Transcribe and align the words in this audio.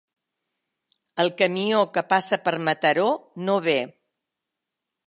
El 1.25 1.29
camió 1.41 1.83
que 1.99 2.05
passa 2.15 2.41
per 2.49 2.55
Mataró 2.71 3.07
no 3.47 3.61
ve. 3.71 3.79